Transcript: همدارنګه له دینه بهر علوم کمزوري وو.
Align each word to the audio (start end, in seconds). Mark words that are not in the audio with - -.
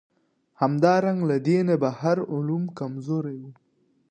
همدارنګه 0.61 1.25
له 1.29 1.37
دینه 1.47 1.73
بهر 1.83 2.17
علوم 2.33 2.63
کمزوري 2.77 3.37
وو. 3.41 3.51